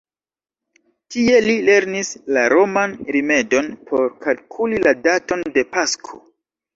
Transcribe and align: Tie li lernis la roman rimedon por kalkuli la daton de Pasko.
Tie 1.15 1.35
li 1.47 1.53
lernis 1.65 2.07
la 2.37 2.45
roman 2.53 2.95
rimedon 3.15 3.69
por 3.91 4.07
kalkuli 4.23 4.81
la 4.85 4.95
daton 5.09 5.45
de 5.59 5.65
Pasko. 5.77 6.19